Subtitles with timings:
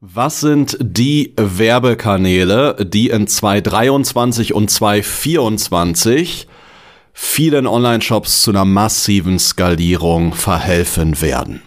[0.00, 6.46] Was sind die Werbekanäle, die in 2023 und 2024
[7.12, 11.62] vielen Online-Shops zu einer massiven Skalierung verhelfen werden?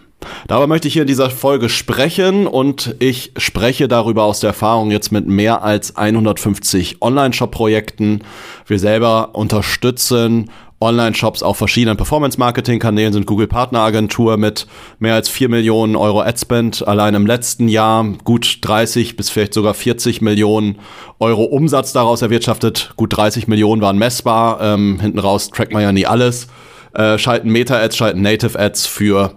[0.47, 4.91] Darüber möchte ich hier in dieser Folge sprechen und ich spreche darüber aus der Erfahrung
[4.91, 8.23] jetzt mit mehr als 150 Online-Shop-Projekten.
[8.65, 10.49] Wir selber unterstützen
[10.81, 14.67] Online-Shops auf verschiedenen Performance-Marketing-Kanälen, sind Google Partneragentur mit
[14.99, 19.73] mehr als 4 Millionen Euro Adspend allein im letzten Jahr, gut 30 bis vielleicht sogar
[19.73, 20.79] 40 Millionen
[21.19, 22.93] Euro Umsatz daraus erwirtschaftet.
[22.95, 26.47] Gut 30 Millionen waren messbar, ähm, hinten raus trackt man ja nie alles.
[26.93, 29.35] Äh, schalten Meta-Ads, schalten Native-Ads für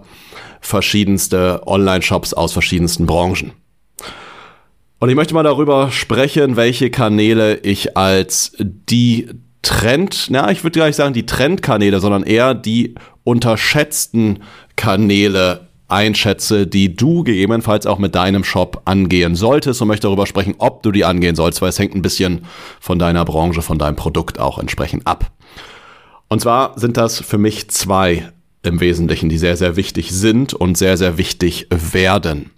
[0.59, 3.51] verschiedenste Online-Shops aus verschiedensten Branchen.
[4.99, 9.29] Und ich möchte mal darüber sprechen, welche Kanäle ich als die
[9.65, 14.43] Trend, na, ich würde gar nicht sagen die Trendkanäle, sondern eher die unterschätzten
[14.75, 20.53] Kanäle einschätze, die du gegebenenfalls auch mit deinem Shop angehen solltest und möchte darüber sprechen,
[20.59, 22.45] ob du die angehen sollst, weil es hängt ein bisschen
[22.79, 25.31] von deiner Branche, von deinem Produkt auch entsprechend ab.
[26.27, 30.77] Und zwar sind das für mich zwei im Wesentlichen, die sehr, sehr wichtig sind und
[30.77, 32.51] sehr, sehr wichtig werden.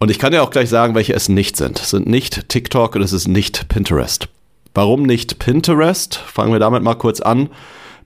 [0.00, 1.78] Und ich kann dir auch gleich sagen, welche es nicht sind.
[1.78, 4.28] Es sind nicht TikTok und es ist nicht Pinterest.
[4.74, 6.16] Warum nicht Pinterest?
[6.16, 7.50] Fangen wir damit mal kurz an.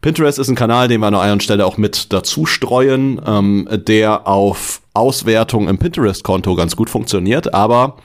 [0.00, 4.26] Pinterest ist ein Kanal, den wir an einer Stelle auch mit dazu streuen, ähm, der
[4.28, 7.96] auf Auswertung im Pinterest-Konto ganz gut funktioniert, aber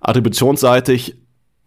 [0.00, 1.16] attributionsseitig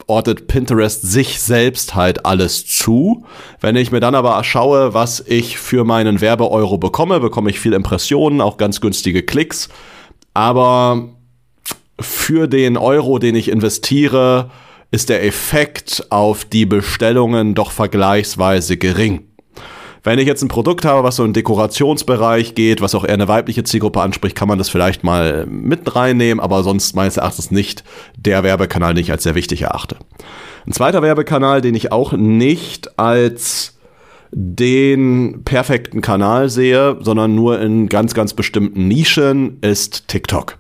[0.08, 3.26] ordnet Pinterest sich selbst halt alles zu.
[3.60, 7.74] Wenn ich mir dann aber schaue, was ich für meinen Werbeeuro bekomme, bekomme ich viel
[7.74, 9.70] Impressionen, auch ganz günstige Klicks.
[10.34, 11.10] Aber
[12.00, 14.50] für den Euro, den ich investiere,
[14.92, 19.28] ist der Effekt auf die Bestellungen doch vergleichsweise gering.
[20.04, 23.16] Wenn ich jetzt ein Produkt habe, was so in den Dekorationsbereich geht, was auch eher
[23.16, 27.52] eine weibliche Zielgruppe anspricht, kann man das vielleicht mal mit reinnehmen, aber sonst meines Erachtens
[27.52, 27.84] nicht
[28.16, 29.98] der Werbekanal, den ich als sehr wichtig erachte.
[30.66, 33.78] Ein zweiter Werbekanal, den ich auch nicht als
[34.32, 40.58] den perfekten Kanal sehe, sondern nur in ganz, ganz bestimmten Nischen, ist TikTok.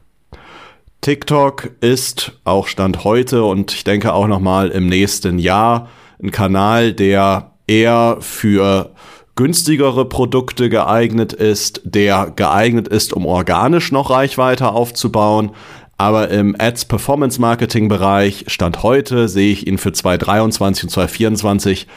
[1.02, 5.90] TikTok ist auch Stand heute und ich denke auch nochmal im nächsten Jahr
[6.22, 8.94] ein Kanal, der eher für
[9.36, 15.52] günstigere Produkte geeignet ist, der geeignet ist, um organisch noch Reichweite aufzubauen.
[15.98, 21.88] Aber im Ads Performance Marketing Bereich Stand heute sehe ich ihn für 2023 und 2024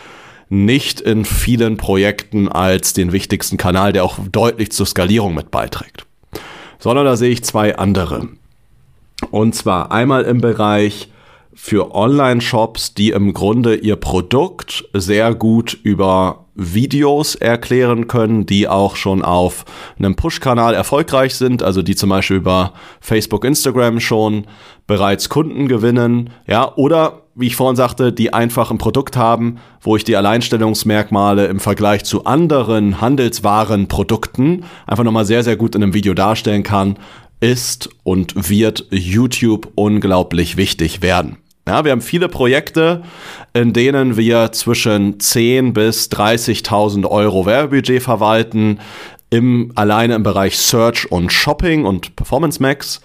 [0.50, 6.06] nicht in vielen Projekten als den wichtigsten Kanal, der auch deutlich zur Skalierung mit beiträgt.
[6.78, 8.28] Sondern da sehe ich zwei andere.
[9.30, 11.08] Und zwar einmal im Bereich
[11.54, 18.96] für Online-Shops, die im Grunde ihr Produkt sehr gut über Videos erklären können, die auch
[18.96, 19.64] schon auf
[19.98, 24.46] einem Push-Kanal erfolgreich sind, also die zum Beispiel über Facebook, Instagram schon
[24.86, 29.96] bereits Kunden gewinnen, ja, oder wie ich vorhin sagte, die einfach ein Produkt haben, wo
[29.96, 35.82] ich die Alleinstellungsmerkmale im Vergleich zu anderen handelswaren Produkten einfach nochmal sehr, sehr gut in
[35.82, 36.98] einem Video darstellen kann,
[37.40, 41.38] ist und wird YouTube unglaublich wichtig werden.
[41.66, 43.02] Ja, wir haben viele Projekte,
[43.52, 48.80] in denen wir zwischen 10 bis 30.000 Euro Werbebudget verwalten,
[49.30, 53.00] im, alleine im Bereich Search und Shopping und Performance Max.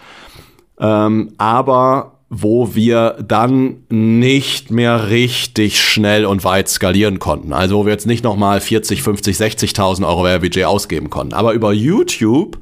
[0.79, 7.53] Ähm, aber wo wir dann nicht mehr richtig schnell und weit skalieren konnten.
[7.53, 11.33] Also wo wir jetzt nicht nochmal 40, 50, 60.000 Euro Werbebudget ausgeben konnten.
[11.33, 12.57] Aber über YouTube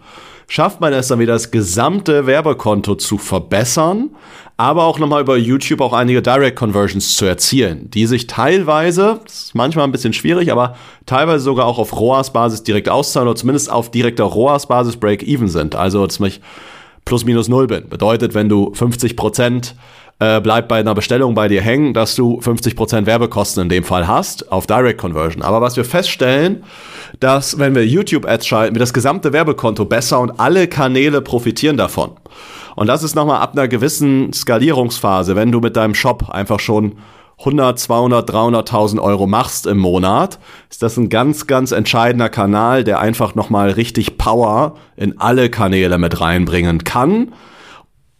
[0.47, 4.09] schafft man es dann wieder, das gesamte Werbekonto zu verbessern,
[4.57, 9.45] aber auch nochmal über YouTube auch einige Direct Conversions zu erzielen, die sich teilweise, das
[9.45, 10.75] ist manchmal ein bisschen schwierig, aber
[11.05, 15.75] teilweise sogar auch auf ROAS-Basis direkt auszahlen oder zumindest auf direkter ROAS-Basis Break-Even sind.
[15.75, 16.41] Also, dass ich
[17.05, 17.89] plus minus null bin.
[17.89, 19.75] Bedeutet, wenn du 50 Prozent
[20.23, 24.07] äh, bleibt bei einer Bestellung bei dir hängen, dass du 50% Werbekosten in dem Fall
[24.07, 25.43] hast auf Direct Conversion.
[25.43, 26.63] Aber was wir feststellen,
[27.19, 32.11] dass wenn wir YouTube-Ads schalten, wir das gesamte Werbekonto besser und alle Kanäle profitieren davon.
[32.75, 36.95] Und das ist nochmal ab einer gewissen Skalierungsphase, wenn du mit deinem Shop einfach schon
[37.39, 40.39] 100, 200, 300.000 Euro machst im Monat,
[40.69, 45.97] ist das ein ganz, ganz entscheidender Kanal, der einfach nochmal richtig Power in alle Kanäle
[45.97, 47.33] mit reinbringen kann.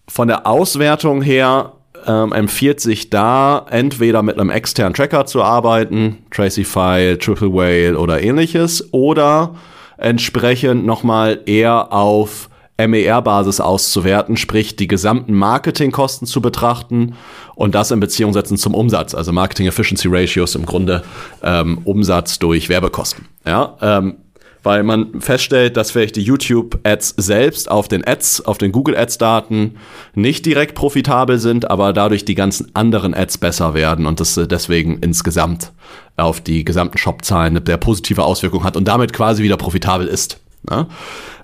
[0.10, 1.74] Von der Auswertung her
[2.06, 8.22] ähm, empfiehlt sich da entweder mit einem externen Tracker zu arbeiten, Tracify, Triple Whale oder
[8.22, 9.56] ähnliches, oder
[9.98, 17.16] entsprechend nochmal eher auf MER-Basis auszuwerten, sprich die gesamten Marketingkosten zu betrachten
[17.56, 21.04] und das in Beziehung setzen zum Umsatz, also Marketing Efficiency Ratios im Grunde
[21.44, 23.28] ähm, Umsatz durch Werbekosten.
[23.46, 24.16] Ja, ähm,
[24.64, 29.76] weil man feststellt, dass vielleicht die YouTube-Ads selbst auf den Ads, auf den Google-Ads-Daten
[30.16, 34.48] nicht direkt profitabel sind, aber dadurch die ganzen anderen Ads besser werden und das äh,
[34.48, 35.72] deswegen insgesamt
[36.16, 40.40] auf die gesamten Shop-Zahlen eine positive Auswirkung hat und damit quasi wieder profitabel ist.
[40.70, 40.88] Ja?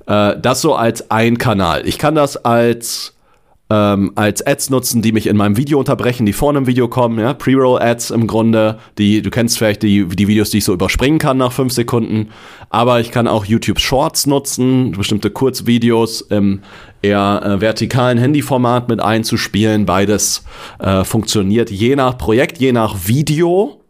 [0.07, 1.87] Äh, das so als ein Kanal.
[1.87, 3.15] Ich kann das als
[3.69, 7.19] ähm, als Ads nutzen, die mich in meinem Video unterbrechen, die vorne im Video kommen,
[7.19, 11.19] ja, Pre-Roll-Ads im Grunde, die, du kennst vielleicht die, die Videos, die ich so überspringen
[11.19, 12.29] kann nach fünf Sekunden,
[12.69, 16.61] aber ich kann auch YouTube Shorts nutzen, bestimmte Kurzvideos im
[17.01, 20.43] eher äh, vertikalen Handyformat mit einzuspielen, beides
[20.79, 23.81] äh, funktioniert je nach Projekt, je nach Video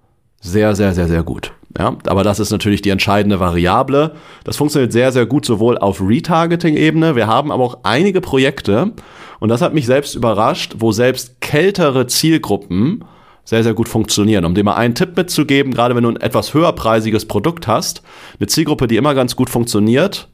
[0.41, 1.53] sehr, sehr, sehr, sehr gut.
[1.77, 4.15] Ja, aber das ist natürlich die entscheidende Variable.
[4.43, 7.15] Das funktioniert sehr, sehr gut sowohl auf Retargeting-Ebene.
[7.15, 8.93] Wir haben aber auch einige Projekte,
[9.39, 13.05] und das hat mich selbst überrascht, wo selbst kältere Zielgruppen
[13.45, 14.45] sehr, sehr gut funktionieren.
[14.45, 18.03] Um dir mal einen Tipp mitzugeben, gerade wenn du ein etwas höherpreisiges Produkt hast,
[18.39, 20.27] eine Zielgruppe, die immer ganz gut funktioniert,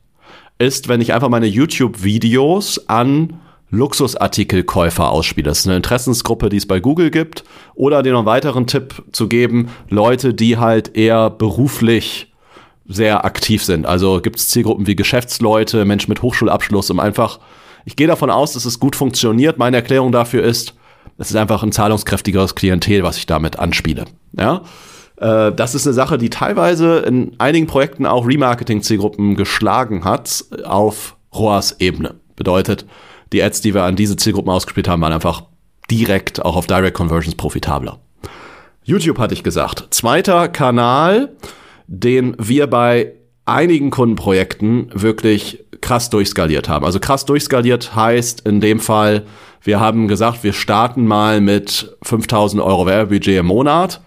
[0.57, 3.39] ist, wenn ich einfach meine YouTube-Videos an
[3.71, 5.49] Luxusartikelkäufer ausspiele.
[5.49, 7.43] Das ist eine Interessensgruppe, die es bei Google gibt.
[7.73, 12.31] Oder dir noch einen weiteren Tipp zu geben, Leute, die halt eher beruflich
[12.87, 13.85] sehr aktiv sind.
[13.85, 17.39] Also gibt es Zielgruppen wie Geschäftsleute, Menschen mit Hochschulabschluss, um einfach,
[17.83, 19.57] ich gehe davon aus, dass es gut funktioniert.
[19.57, 20.75] Meine Erklärung dafür ist,
[21.17, 24.05] es ist einfach ein zahlungskräftigeres Klientel, was ich damit anspiele.
[24.37, 24.61] Ja.
[25.17, 31.15] Äh, das ist eine Sache, die teilweise in einigen Projekten auch Remarketing-Zielgruppen geschlagen hat auf
[31.33, 32.15] ROAS-Ebene.
[32.35, 32.85] Bedeutet,
[33.33, 35.43] die Ads, die wir an diese Zielgruppen ausgespielt haben, waren einfach
[35.89, 37.99] direkt auch auf Direct Conversions profitabler.
[38.83, 39.87] YouTube hatte ich gesagt.
[39.89, 41.35] Zweiter Kanal,
[41.87, 43.13] den wir bei
[43.45, 46.85] einigen Kundenprojekten wirklich krass durchskaliert haben.
[46.85, 49.25] Also krass durchskaliert heißt in dem Fall,
[49.61, 54.01] wir haben gesagt, wir starten mal mit 5000 Euro Werbebudget im Monat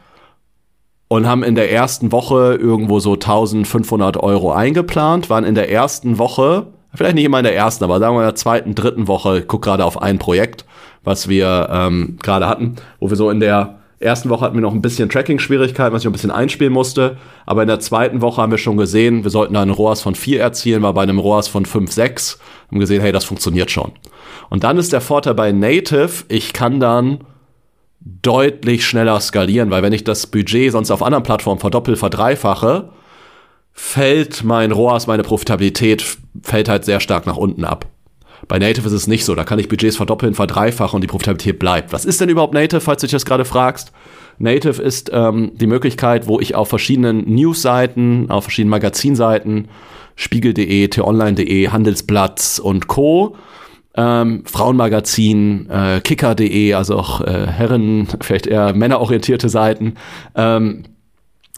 [1.09, 6.19] und haben in der ersten Woche irgendwo so 1500 Euro eingeplant, waren in der ersten
[6.19, 9.43] Woche vielleicht nicht immer in der ersten, aber sagen wir in der zweiten, dritten Woche,
[9.47, 10.65] guck gerade auf ein Projekt,
[11.05, 14.75] was wir ähm, gerade hatten, wo wir so in der ersten Woche hatten wir noch
[14.75, 17.17] ein bisschen Tracking-Schwierigkeiten, was ich ein bisschen einspielen musste.
[17.47, 20.15] Aber in der zweiten Woche haben wir schon gesehen, wir sollten da einen ROAS von
[20.15, 22.39] 4 erzielen, war bei einem ROAS von 5, 6.
[22.69, 23.93] Haben gesehen, hey, das funktioniert schon.
[24.51, 27.25] Und dann ist der Vorteil bei Native, ich kann dann
[28.01, 32.91] deutlich schneller skalieren, weil wenn ich das Budget sonst auf anderen Plattformen verdoppel, verdreifache,
[33.79, 36.05] fällt mein ROAS, meine Profitabilität
[36.43, 37.87] fällt halt sehr stark nach unten ab.
[38.49, 39.37] Bei Native ist es nicht so.
[39.37, 41.93] Da kann ich Budgets verdoppeln, verdreifachen und die Profitabilität bleibt.
[41.93, 43.93] Was ist denn überhaupt Native, falls du dich das gerade fragst?
[44.39, 49.69] Native ist ähm, die Möglichkeit, wo ich auf verschiedenen Newsseiten, auf verschiedenen Magazinseiten,
[50.17, 53.37] Spiegel.de, t-online.de, Handelsblatt und Co.,
[53.95, 59.95] ähm, Frauenmagazin, äh, Kicker.de, also auch äh, Herren, vielleicht eher männerorientierte Seiten,
[60.35, 60.85] ähm,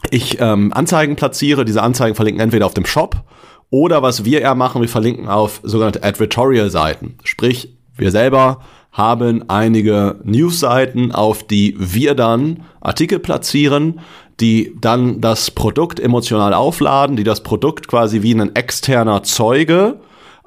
[0.09, 1.65] ich ähm, Anzeigen platziere.
[1.65, 3.23] Diese Anzeigen verlinken entweder auf dem Shop
[3.71, 7.15] oder was wir eher machen, wir verlinken auf sogenannte Advertorial-Seiten.
[7.23, 8.59] Sprich, wir selber
[8.91, 14.01] haben einige News-Seiten, auf die wir dann Artikel platzieren,
[14.41, 19.99] die dann das Produkt emotional aufladen, die das Produkt quasi wie ein externer Zeuge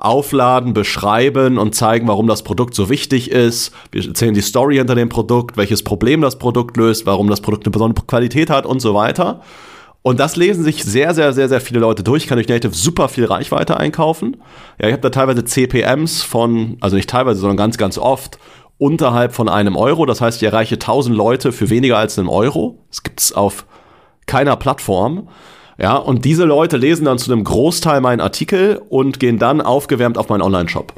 [0.04, 3.72] aufladen, beschreiben und zeigen, warum das Produkt so wichtig ist.
[3.90, 7.66] Wir erzählen die Story hinter dem Produkt, welches Problem das Produkt löst, warum das Produkt
[7.66, 9.40] eine besondere Qualität hat und so weiter.
[10.02, 12.24] Und das lesen sich sehr, sehr, sehr, sehr viele Leute durch.
[12.24, 14.36] Ich kann durch Native super viel Reichweite einkaufen.
[14.78, 18.38] Ja, ich habe da teilweise CPMs von, also nicht teilweise, sondern ganz, ganz oft
[18.76, 20.04] unterhalb von einem Euro.
[20.04, 22.84] Das heißt, ich erreiche 1000 Leute für weniger als einen Euro.
[22.90, 23.64] Das gibt's auf
[24.26, 25.28] keiner Plattform.
[25.78, 30.18] Ja, und diese Leute lesen dann zu einem Großteil meinen Artikel und gehen dann aufgewärmt
[30.18, 30.92] auf meinen Online-Shop.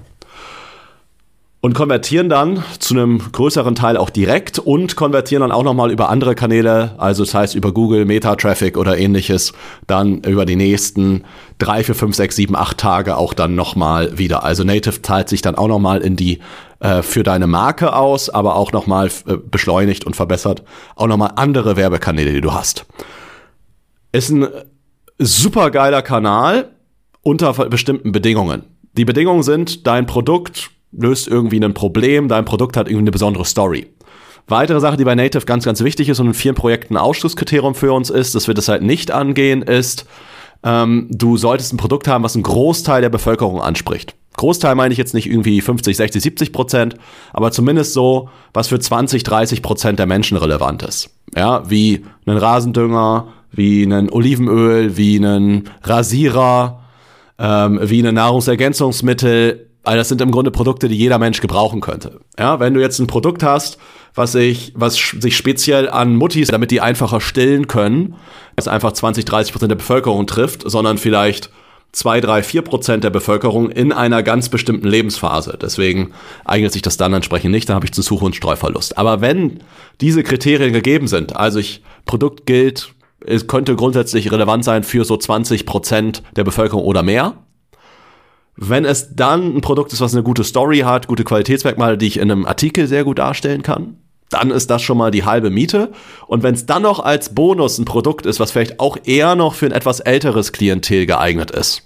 [1.62, 6.10] Und konvertieren dann zu einem größeren Teil auch direkt und konvertieren dann auch nochmal über
[6.10, 9.52] andere Kanäle, also das heißt über Google, Meta-Traffic oder ähnliches,
[9.88, 11.24] dann über die nächsten
[11.58, 14.44] drei, vier, fünf, sechs, sieben, acht Tage auch dann nochmal wieder.
[14.44, 16.38] Also Native zahlt sich dann auch nochmal in die
[16.78, 20.62] äh, für deine Marke aus, aber auch nochmal äh, beschleunigt und verbessert
[20.94, 22.86] auch nochmal andere Werbekanäle, die du hast.
[24.16, 24.48] Ist ein
[25.18, 26.70] super geiler Kanal
[27.20, 28.62] unter bestimmten Bedingungen.
[28.96, 33.44] Die Bedingungen sind, dein Produkt löst irgendwie ein Problem, dein Produkt hat irgendwie eine besondere
[33.44, 33.88] Story.
[34.48, 37.74] Weitere Sache, die bei Native ganz, ganz wichtig ist und in vielen Projekten ein Ausschlusskriterium
[37.74, 40.06] für uns ist, dass wir das halt nicht angehen, ist,
[40.62, 44.14] ähm, du solltest ein Produkt haben, was einen Großteil der Bevölkerung anspricht.
[44.38, 46.94] Großteil meine ich jetzt nicht irgendwie 50, 60, 70 Prozent,
[47.34, 51.10] aber zumindest so, was für 20, 30 Prozent der Menschen relevant ist.
[51.34, 56.82] Ja, wie einen Rasendünger, wie ein Olivenöl, wie einen Rasierer,
[57.38, 59.68] ähm, wie ein Nahrungsergänzungsmittel.
[59.82, 62.20] All das sind im Grunde Produkte, die jeder Mensch gebrauchen könnte.
[62.38, 63.78] Ja, wenn du jetzt ein Produkt hast,
[64.14, 68.14] was sich, was sich speziell an Muttis, damit die einfacher stillen können,
[68.56, 71.50] das einfach 20, 30 Prozent der Bevölkerung trifft, sondern vielleicht
[71.92, 75.58] 2, 3, 4 Prozent der Bevölkerung in einer ganz bestimmten Lebensphase.
[75.60, 76.12] Deswegen
[76.44, 78.98] eignet sich das dann entsprechend nicht, dann habe ich zu Suche- und Streuverlust.
[78.98, 79.60] Aber wenn
[80.00, 82.94] diese Kriterien gegeben sind, also ich, Produkt gilt,
[83.26, 87.34] es könnte grundsätzlich relevant sein für so 20 Prozent der Bevölkerung oder mehr,
[88.56, 92.16] wenn es dann ein Produkt ist, was eine gute Story hat, gute Qualitätsmerkmale, die ich
[92.16, 93.98] in einem Artikel sehr gut darstellen kann,
[94.30, 95.92] dann ist das schon mal die halbe Miete.
[96.26, 99.54] Und wenn es dann noch als Bonus ein Produkt ist, was vielleicht auch eher noch
[99.54, 101.82] für ein etwas älteres Klientel geeignet ist.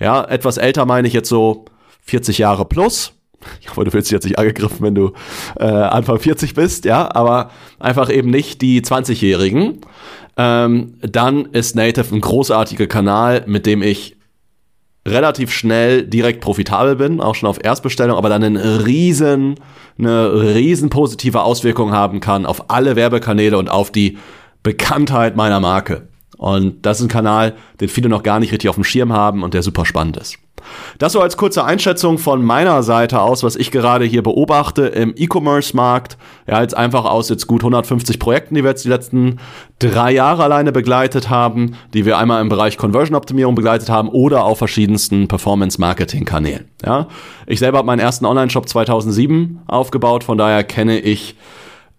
[0.00, 1.66] Ja, etwas älter meine ich jetzt so
[2.02, 3.12] 40 Jahre plus.
[3.60, 5.12] Ich hoffe, du fühlst dich jetzt nicht angegriffen, wenn du
[5.58, 9.80] äh, Anfang 40 bist, ja, aber einfach eben nicht die 20-Jährigen.
[10.36, 14.16] Ähm, dann ist Native ein großartiger Kanal, mit dem ich
[15.06, 19.56] relativ schnell direkt profitabel bin, auch schon auf Erstbestellung, aber dann einen riesen,
[19.98, 24.18] eine riesen positive Auswirkung haben kann auf alle Werbekanäle und auf die
[24.62, 26.08] Bekanntheit meiner Marke.
[26.44, 29.42] Und das ist ein Kanal, den viele noch gar nicht richtig auf dem Schirm haben
[29.42, 30.36] und der super spannend ist.
[30.98, 35.14] Das so als kurze Einschätzung von meiner Seite aus, was ich gerade hier beobachte im
[35.16, 36.18] E-Commerce-Markt.
[36.46, 39.38] Ja, jetzt einfach aus jetzt gut 150 Projekten, die wir jetzt die letzten
[39.78, 44.58] drei Jahre alleine begleitet haben, die wir einmal im Bereich Conversion-Optimierung begleitet haben oder auf
[44.58, 46.68] verschiedensten Performance-Marketing-Kanälen.
[46.84, 47.08] Ja,
[47.46, 51.36] ich selber habe meinen ersten Online-Shop 2007 aufgebaut, von daher kenne ich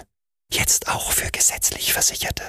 [0.51, 2.43] Jetzt auch für gesetzlich Versicherte.